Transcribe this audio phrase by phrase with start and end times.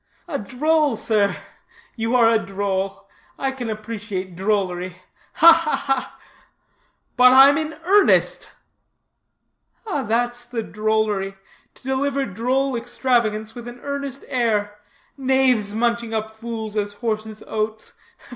[0.27, 1.35] "A droll, sir;
[1.95, 3.07] you are a droll.
[3.37, 4.95] I can appreciate drollery
[5.33, 6.19] ha, ha, ha!"
[7.15, 8.49] "But I'm in earnest."
[9.85, 11.35] "That's the drollery,
[11.75, 14.79] to deliver droll extravagance with an earnest air
[15.19, 17.93] knaves munching up fools as horses oats.